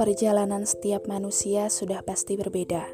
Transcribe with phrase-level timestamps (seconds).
[0.00, 2.88] Perjalanan setiap manusia sudah pasti berbeda.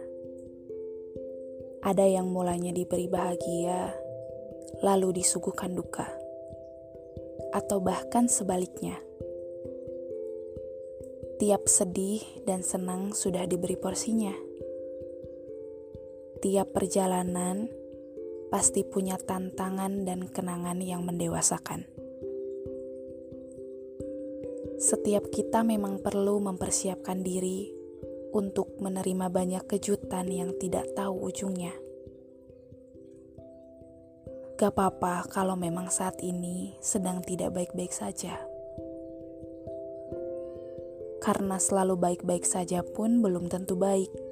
[1.87, 3.95] Ada yang mulanya diberi bahagia,
[4.83, 6.03] lalu disuguhkan duka,
[7.55, 8.99] atau bahkan sebaliknya.
[11.39, 14.35] Tiap sedih dan senang sudah diberi porsinya.
[16.43, 17.71] Tiap perjalanan
[18.51, 21.87] pasti punya tantangan dan kenangan yang mendewasakan.
[24.77, 27.73] Setiap kita memang perlu mempersiapkan diri
[28.37, 31.73] untuk menerima banyak kejutan yang tidak tahu ujungnya.
[34.57, 38.37] Gak apa-apa kalau memang saat ini sedang tidak baik-baik saja.
[41.25, 44.27] Karena selalu baik-baik saja pun belum tentu baik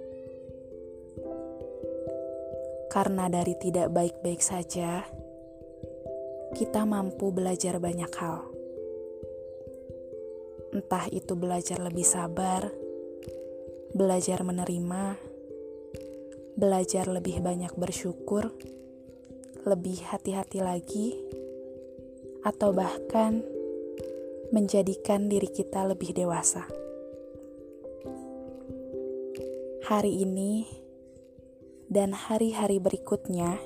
[2.94, 5.02] karena dari tidak baik-baik saja,
[6.54, 8.53] kita mampu belajar banyak hal.
[10.74, 12.66] Entah itu belajar lebih sabar,
[13.94, 15.14] belajar menerima,
[16.58, 18.50] belajar lebih banyak bersyukur,
[19.62, 21.14] lebih hati-hati lagi,
[22.42, 23.46] atau bahkan
[24.50, 26.66] menjadikan diri kita lebih dewasa.
[29.86, 30.66] Hari ini,
[31.86, 33.62] dan hari-hari berikutnya,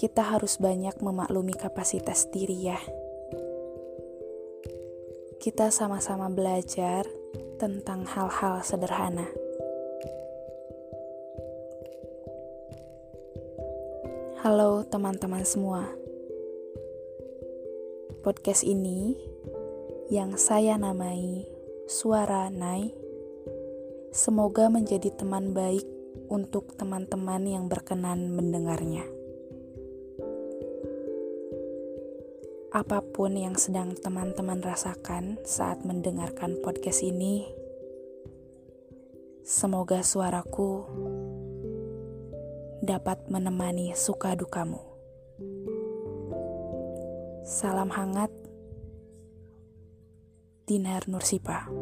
[0.00, 2.80] kita harus banyak memaklumi kapasitas diri, ya.
[5.38, 7.06] Kita sama-sama belajar
[7.62, 9.30] tentang hal-hal sederhana.
[14.42, 15.86] Halo teman-teman semua.
[18.26, 19.14] Podcast ini
[20.10, 21.46] yang saya namai
[21.86, 22.90] Suara Nai
[24.10, 25.86] semoga menjadi teman baik
[26.26, 29.17] untuk teman-teman yang berkenan mendengarnya.
[32.68, 37.48] Apa pun yang sedang teman-teman rasakan saat mendengarkan podcast ini,
[39.40, 40.84] semoga suaraku
[42.84, 44.84] dapat menemani suka dukamu.
[47.48, 48.28] Salam hangat,
[50.68, 51.72] Dinar Nursipa.